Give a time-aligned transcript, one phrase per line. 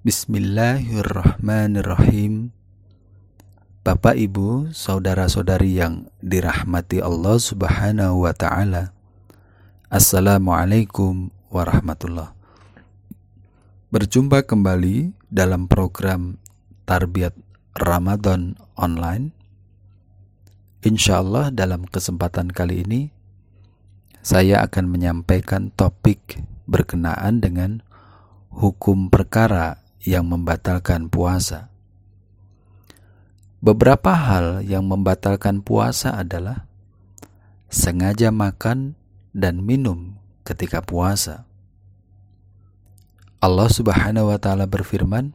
[0.00, 2.56] Bismillahirrahmanirrahim.
[3.84, 8.96] Bapak, Ibu, saudara-saudari yang dirahmati Allah Subhanahu wa taala.
[9.92, 12.32] Assalamualaikum warahmatullah.
[13.92, 16.40] Berjumpa kembali dalam program
[16.88, 17.36] Tarbiyat
[17.76, 19.36] Ramadan online.
[20.80, 23.12] Insya Allah dalam kesempatan kali ini
[24.24, 27.84] saya akan menyampaikan topik berkenaan dengan
[28.48, 31.68] hukum perkara yang membatalkan puasa.
[33.60, 36.64] Beberapa hal yang membatalkan puasa adalah
[37.68, 38.96] sengaja makan
[39.36, 40.16] dan minum
[40.48, 41.44] ketika puasa.
[43.40, 45.32] Allah Subhanahu wa taala berfirman,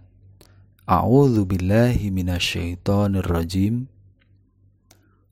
[0.86, 3.90] A'udzu billahi minasyaitonir rajim.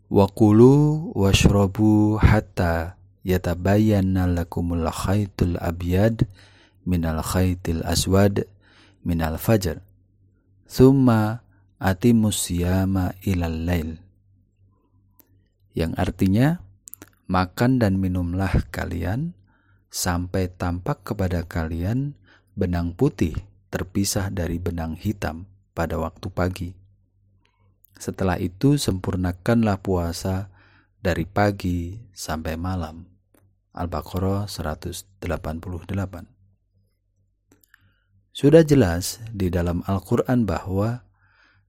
[0.09, 6.25] Wa kulu washrabu hatta yatabayyana lakumul khaytul abyad
[6.85, 8.49] minal khaytil aswad
[9.03, 9.83] minal fajar
[10.65, 11.45] thumma
[11.77, 13.89] atimus siyama ilal lail
[15.77, 16.63] yang artinya
[17.27, 19.37] makan dan minumlah kalian
[19.93, 22.17] sampai tampak kepada kalian
[22.57, 23.33] benang putih
[23.73, 26.69] terpisah dari benang hitam pada waktu pagi.
[27.97, 30.53] Setelah itu sempurnakanlah puasa
[31.01, 33.09] dari pagi sampai malam.
[33.73, 36.32] Al-Baqarah 188
[38.33, 41.05] sudah jelas di dalam Al-Quran bahwa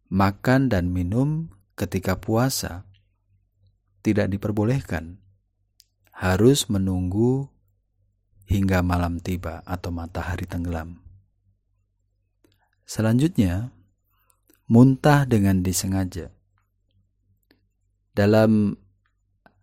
[0.08, 2.88] makan dan minum ketika puasa
[4.00, 5.20] tidak diperbolehkan.
[6.14, 7.50] Harus menunggu
[8.46, 11.02] hingga malam tiba atau matahari tenggelam.
[12.86, 13.74] Selanjutnya,
[14.70, 16.30] muntah dengan disengaja.
[18.14, 18.78] Dalam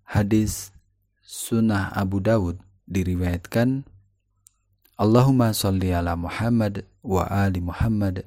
[0.03, 0.75] hadis
[1.23, 3.87] Sunnah Abu Dawud diriwayatkan
[4.99, 8.25] Allahumma salli ala Muhammad wa ali Muhammad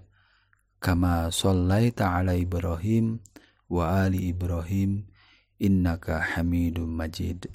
[0.83, 3.23] kama sallaita ala Ibrahim
[3.71, 5.07] wa ali Ibrahim
[5.63, 7.49] innaka Hamidum Majid.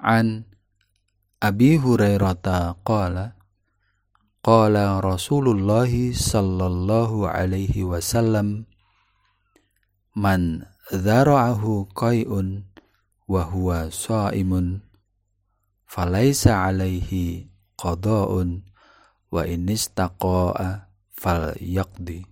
[0.00, 0.44] An
[1.40, 3.36] Abi Hurairah qala
[4.40, 8.64] qala Rasulullah sallallahu alaihi wasallam
[10.16, 12.64] man dhara'ahu qai'un
[13.26, 14.86] wa huwa sha'imun
[15.84, 18.62] falaisa alaihi qada'un
[19.30, 22.26] wa inistaqa'a fal yaqdi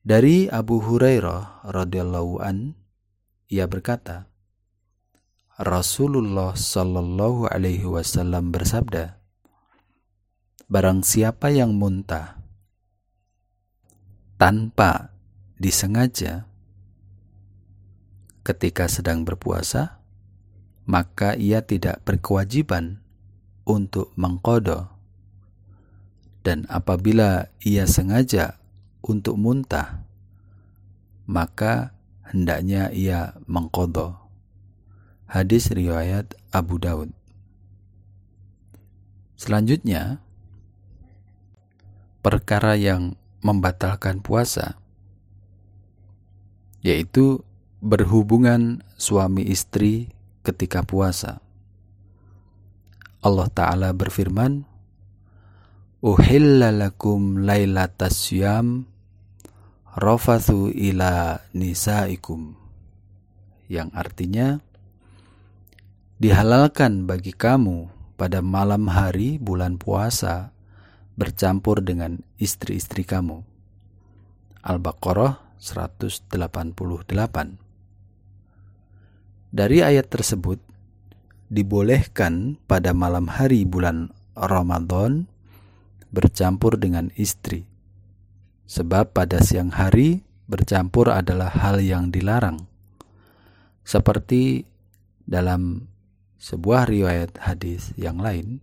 [0.00, 2.78] dari Abu Hurairah radhiyallahu an
[3.50, 4.30] ia berkata
[5.60, 9.20] Rasulullah sallallahu alaihi wasallam bersabda
[10.70, 12.38] Barang siapa yang muntah
[14.38, 15.10] tanpa
[15.58, 16.46] disengaja
[18.46, 20.00] ketika sedang berpuasa
[20.88, 23.04] maka ia tidak berkewajiban
[23.64, 24.88] untuk mengkodo.
[26.40, 28.56] Dan apabila ia sengaja
[29.04, 30.04] untuk muntah,
[31.28, 31.92] maka
[32.24, 34.16] hendaknya ia mengkodo.
[35.30, 37.14] Hadis riwayat Abu Daud.
[39.38, 40.20] Selanjutnya,
[42.20, 44.76] perkara yang membatalkan puasa,
[46.84, 47.40] yaitu
[47.80, 50.12] berhubungan suami istri
[50.44, 51.40] ketika puasa.
[53.20, 54.64] Allah Ta'ala berfirman,
[56.00, 58.88] Uhilla lakum laylatas syam
[59.92, 62.56] rafathu ila nisaikum.
[63.68, 64.48] Yang artinya,
[66.16, 70.56] dihalalkan bagi kamu pada malam hari bulan puasa
[71.20, 73.44] bercampur dengan istri-istri kamu.
[74.64, 76.32] Al-Baqarah 188
[79.52, 80.69] Dari ayat tersebut,
[81.50, 85.26] dibolehkan pada malam hari bulan Ramadan
[86.14, 87.66] bercampur dengan istri.
[88.70, 92.70] Sebab pada siang hari bercampur adalah hal yang dilarang.
[93.82, 94.62] Seperti
[95.26, 95.90] dalam
[96.38, 98.62] sebuah riwayat hadis yang lain.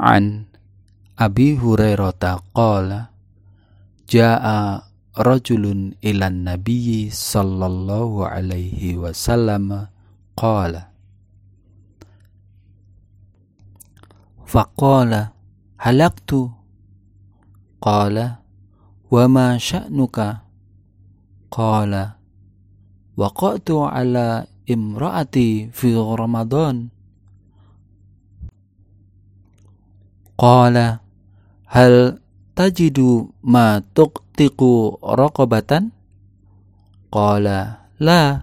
[0.00, 0.48] An
[1.18, 2.16] Abi Hurairah
[2.56, 3.12] qala
[4.08, 4.87] Ja'a
[5.18, 9.90] rajulun ilan nabiyyi sallallahu alaihi wasallam
[10.38, 10.94] qala.
[14.46, 15.34] Faqala
[15.82, 16.54] halaktu?
[17.82, 18.46] Qala
[19.10, 20.46] wa ma sya'nuka?
[21.50, 22.16] Qala
[23.18, 26.94] waqa'tu ala imra'ati fi ramadan?
[30.38, 31.02] Qala
[31.74, 32.22] hal
[32.58, 35.94] tajidu ma tuqtiqu raqabatan?
[37.14, 38.42] Qala la.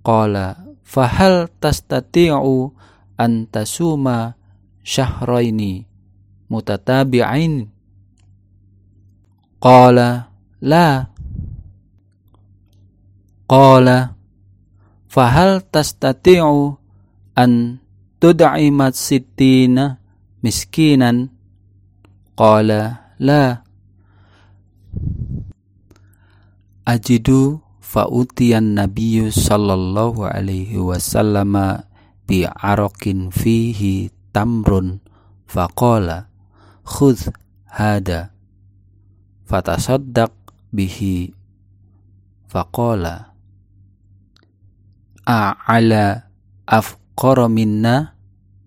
[0.00, 2.72] Qala fahal tastati'u
[3.20, 4.34] antasuma
[4.80, 5.86] syahraini
[6.50, 7.70] mutatabi'ain
[9.62, 10.88] qala la
[13.46, 14.18] qala
[15.06, 16.74] fahal tastati'u
[17.38, 17.78] an
[18.18, 20.00] tud'imat sittina
[20.42, 21.30] miskinan
[22.34, 23.62] qala la.
[26.88, 31.54] Ajidu fa'utiyan nabiyyu sallallahu alaihi wasallam
[32.26, 35.04] bi arakin fihi tamrun.
[35.46, 36.32] Faqala
[36.82, 37.30] khudh
[37.68, 38.32] hada.
[39.46, 40.32] Fatasaddaq
[40.74, 41.36] bihi.
[42.50, 43.30] Faqala
[45.30, 46.26] a'ala
[46.66, 48.18] afqara minna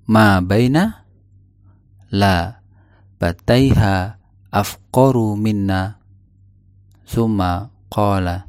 [0.07, 1.03] ma baina
[2.13, 2.63] la
[3.19, 4.22] bataiha
[4.53, 5.97] afqaru minna
[7.01, 8.45] summa qala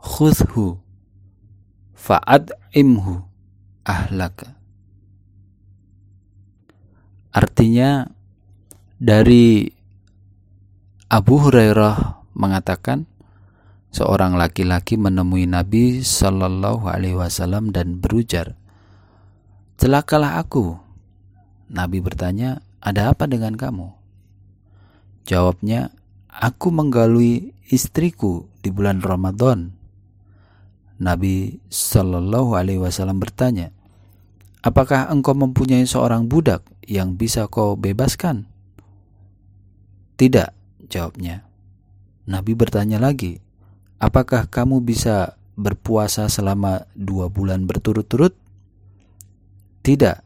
[0.00, 0.80] khudhu
[1.92, 3.20] fa'ad'imhu
[3.84, 4.56] ahlaka
[7.36, 8.08] artinya
[8.96, 9.68] dari
[11.12, 13.04] Abu Hurairah mengatakan
[13.94, 18.58] seorang laki-laki menemui Nabi Shallallahu Alaihi Wasallam dan berujar,
[19.78, 20.74] celakalah aku.
[21.70, 24.03] Nabi bertanya, ada apa dengan kamu?
[25.24, 25.88] Jawabnya,
[26.28, 29.72] aku menggalui istriku di bulan Ramadan.
[31.00, 33.72] Nabi Shallallahu Alaihi Wasallam bertanya,
[34.60, 38.44] apakah engkau mempunyai seorang budak yang bisa kau bebaskan?
[40.20, 40.52] Tidak,
[40.92, 41.48] jawabnya.
[42.28, 43.40] Nabi bertanya lagi,
[43.96, 48.36] apakah kamu bisa berpuasa selama dua bulan berturut-turut?
[49.80, 50.20] Tidak,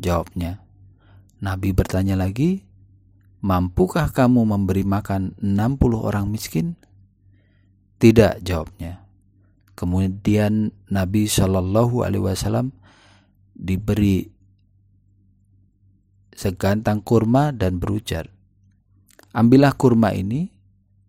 [0.00, 0.64] jawabnya.
[1.40, 2.64] Nabi bertanya lagi,
[3.40, 6.76] mampukah kamu memberi makan 60 orang miskin?
[8.00, 9.04] Tidak, jawabnya.
[9.76, 12.72] Kemudian Nabi Shallallahu Alaihi Wasallam
[13.56, 14.28] diberi
[16.32, 18.32] segantang kurma dan berujar,
[19.36, 20.48] ambillah kurma ini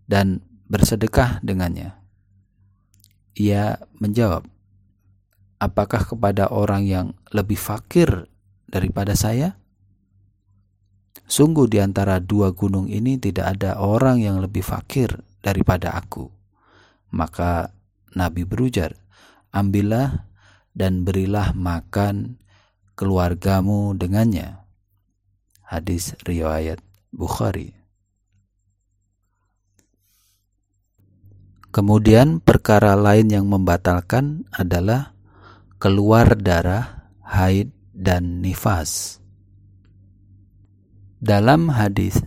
[0.04, 1.96] dan bersedekah dengannya.
[3.40, 4.44] Ia menjawab,
[5.60, 8.28] apakah kepada orang yang lebih fakir
[8.68, 9.61] daripada saya?
[11.32, 16.28] Sungguh di antara dua gunung ini tidak ada orang yang lebih fakir daripada aku.
[17.16, 17.72] Maka
[18.16, 19.00] Nabi berujar,
[19.56, 20.28] ambillah
[20.76, 22.36] dan berilah makan
[23.00, 24.60] keluargamu dengannya.
[25.64, 26.84] Hadis riwayat
[27.16, 27.72] Bukhari.
[31.72, 35.16] Kemudian perkara lain yang membatalkan adalah
[35.80, 39.21] keluar darah, haid, dan nifas.
[41.22, 42.18] Dalam hadis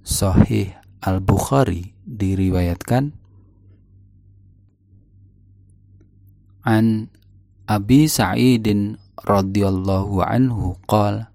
[0.00, 0.72] Sahih
[1.04, 3.12] Al-Bukhari diriwayatkan
[6.64, 7.12] an
[7.68, 11.28] Abi Sa'idin radhiyallahu anhu qala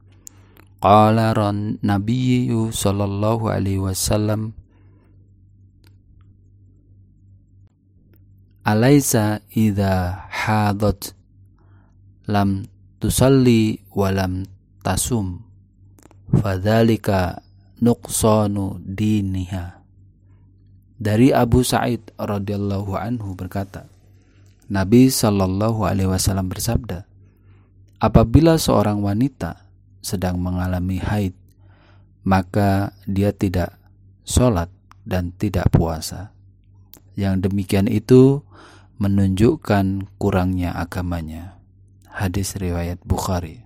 [0.82, 4.58] qala ran nabiyyu sallallahu alaihi wasallam
[8.66, 11.14] Alaisa idza hadat
[12.26, 12.66] lam
[12.98, 14.50] tusalli wa lam
[14.82, 15.47] tasum
[16.32, 17.42] fadzalika
[17.80, 19.80] nuqsanu diniha
[20.98, 23.86] dari Abu Sa'id radhiyallahu anhu berkata
[24.68, 27.08] Nabi Shallallahu alaihi wasallam bersabda
[28.02, 29.64] apabila seorang wanita
[30.04, 31.38] sedang mengalami haid
[32.28, 33.78] maka dia tidak
[34.28, 34.68] sholat
[35.08, 36.36] dan tidak puasa
[37.18, 38.46] yang demikian itu
[39.02, 41.58] menunjukkan kurangnya agamanya.
[42.10, 43.66] Hadis riwayat Bukhari.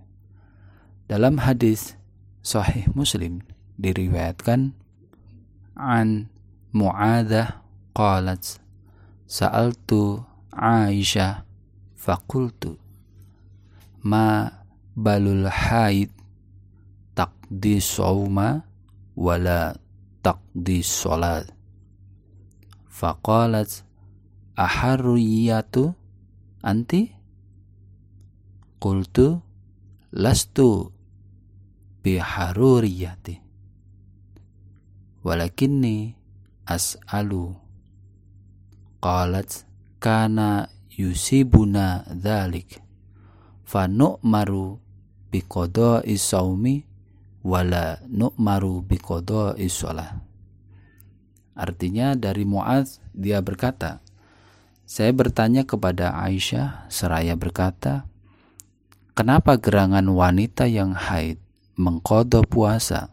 [1.07, 1.99] Dalam hadis
[2.41, 3.45] Sahih Muslim
[3.77, 4.73] diriwayatkan
[5.77, 6.33] an
[6.73, 7.61] Mu'adzah
[7.93, 8.57] qalat
[9.29, 11.45] sa'altu Aisyah
[11.95, 12.81] fakultu
[14.01, 14.49] ma
[14.97, 16.09] balul haid
[17.13, 18.65] taqdi sawma
[19.13, 19.77] wala
[20.25, 21.45] taqdi salat
[22.89, 23.85] faqalat
[24.57, 25.93] aharriyatu
[26.61, 27.09] anti?
[28.81, 29.37] Qultu
[30.09, 30.89] lastu
[32.01, 33.41] biharuriyati.
[35.21, 36.17] Walakinni
[36.65, 37.53] as'alu.
[39.01, 39.65] Qalat
[40.01, 42.81] kana yusibuna dhalik.
[43.65, 44.77] Fa nu'maru
[45.31, 46.83] biqada'i saumi
[47.41, 50.19] wala nu'maru biqada'i shalah.
[51.57, 54.01] Artinya dari Muaz dia berkata
[54.91, 58.11] saya bertanya kepada Aisyah seraya berkata,
[59.15, 61.39] Kenapa gerangan wanita yang haid
[61.81, 63.09] mengkodo puasa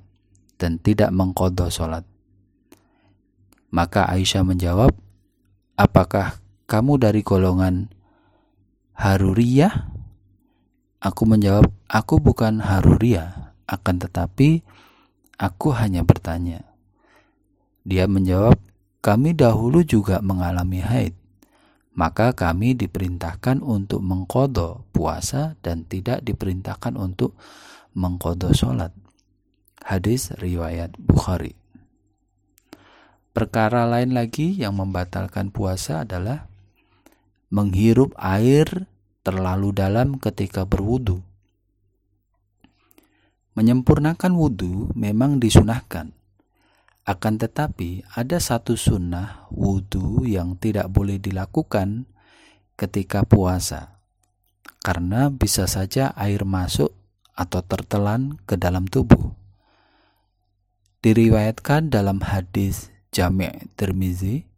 [0.61, 2.05] dan tidak mengkodo sholat?
[3.73, 4.93] Maka Aisyah menjawab,
[5.79, 7.87] Apakah kamu dari golongan
[8.99, 9.95] Haruriyah?
[10.99, 14.67] Aku menjawab, "Aku bukan Haruria, akan tetapi
[15.39, 16.67] aku hanya bertanya."
[17.87, 18.59] Dia menjawab,
[18.99, 21.15] "Kami dahulu juga mengalami haid,
[21.95, 27.39] maka kami diperintahkan untuk mengkodo puasa dan tidak diperintahkan untuk
[27.99, 28.95] mengkodo sholat."
[29.83, 31.59] Hadis riwayat Bukhari.
[33.35, 36.47] Perkara lain lagi yang membatalkan puasa adalah
[37.55, 38.87] menghirup air
[39.23, 41.23] terlalu dalam ketika berwudu.
[43.55, 46.15] Menyempurnakan wudu memang disunahkan.
[47.09, 52.07] Akan tetapi ada satu sunnah wudu yang tidak boleh dilakukan
[52.77, 53.99] ketika puasa.
[54.79, 56.95] Karena bisa saja air masuk
[57.39, 59.39] atau tertelan ke dalam tubuh.
[60.99, 64.51] Diriwayatkan dalam hadis Jami' Tirmizi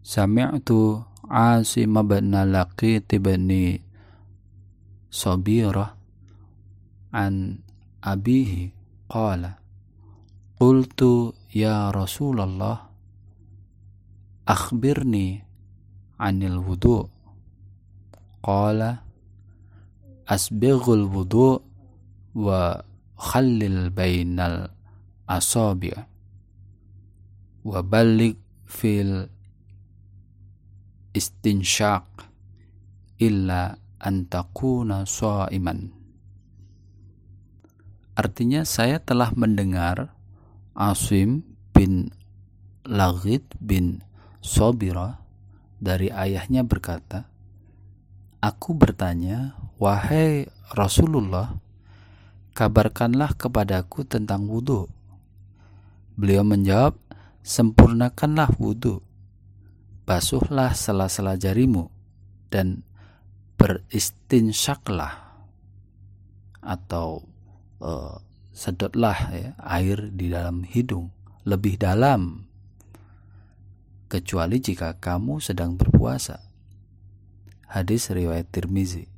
[0.00, 3.52] Sami'tu Asim bin Laqit bin
[5.12, 5.92] Sabirah
[7.12, 7.60] an
[8.00, 8.72] abihi
[9.08, 9.60] qala
[10.56, 12.86] qultu ya Rasulullah
[14.46, 15.42] akhbirni
[16.20, 17.08] anil wudu
[18.44, 19.05] qala
[20.26, 21.62] asbighul wudu
[22.34, 22.82] wa
[23.16, 24.68] khallil bainal
[25.26, 25.94] asabi'
[27.66, 29.30] wa balik fil
[31.16, 32.04] istinsyaq
[33.22, 35.08] illa antakuna
[35.50, 35.78] iman.
[38.16, 40.12] Artinya saya telah mendengar
[40.76, 42.12] Asim bin
[42.84, 44.04] Laghid bin
[44.40, 45.20] Sobira
[45.80, 47.28] dari ayahnya berkata,
[48.40, 51.56] Aku bertanya, wahai Rasulullah,
[52.52, 54.88] kabarkanlah kepadaku tentang wudhu.
[56.16, 56.96] Beliau menjawab,
[57.44, 59.06] sempurnakanlah wudhu
[60.06, 61.90] basuhlah sela-sela jarimu
[62.48, 62.86] dan
[63.58, 65.34] beristinsyaklah
[66.62, 67.26] atau
[67.82, 68.22] uh,
[68.54, 71.10] sedotlah ya, air di dalam hidung
[71.42, 72.46] lebih dalam
[74.06, 76.38] kecuali jika kamu sedang berpuasa.
[77.66, 79.15] Hadis riwayat Tirmizi.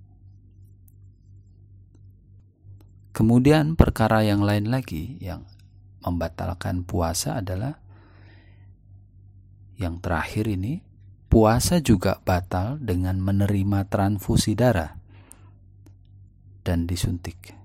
[3.18, 5.42] Kemudian perkara yang lain lagi yang
[6.06, 7.82] membatalkan puasa adalah
[9.74, 10.86] yang terakhir ini,
[11.26, 14.94] puasa juga batal dengan menerima transfusi darah
[16.62, 17.58] dan disuntik.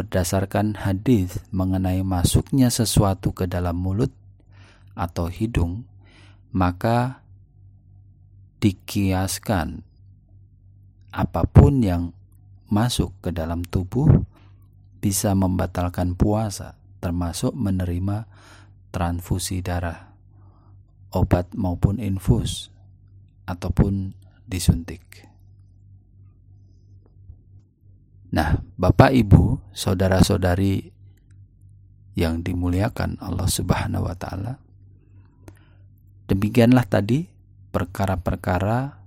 [0.00, 4.16] Berdasarkan hadis mengenai masuknya sesuatu ke dalam mulut
[4.96, 5.84] atau hidung,
[6.48, 7.20] maka
[8.64, 9.84] dikiaskan
[11.12, 12.16] apa pun yang
[12.72, 14.29] masuk ke dalam tubuh
[15.00, 18.28] bisa membatalkan puasa, termasuk menerima
[18.92, 20.12] transfusi darah
[21.10, 22.70] obat maupun infus
[23.48, 24.14] ataupun
[24.46, 25.26] disuntik.
[28.30, 30.86] Nah, Bapak Ibu, saudara-saudari
[32.14, 34.62] yang dimuliakan Allah Subhanahu wa taala.
[36.30, 37.26] Demikianlah tadi
[37.74, 39.02] perkara-perkara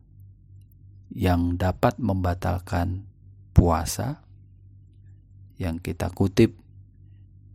[1.16, 3.08] yang dapat membatalkan
[3.56, 4.23] puasa
[5.64, 6.60] yang kita kutip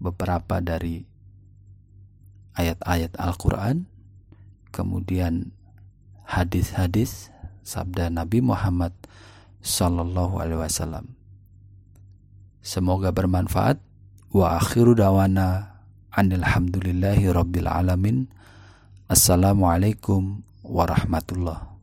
[0.00, 1.04] beberapa dari
[2.56, 3.84] ayat-ayat Al-Qur'an
[4.72, 5.52] kemudian
[6.24, 7.28] hadis-hadis
[7.60, 8.96] sabda Nabi Muhammad
[9.60, 11.12] sallallahu alaihi wasallam.
[12.64, 13.80] Semoga bermanfaat
[14.32, 15.78] wa akhiru dawana
[16.12, 18.28] anilhamdulillahi rabbil alamin.
[19.08, 21.77] Assalamualaikum warahmatullahi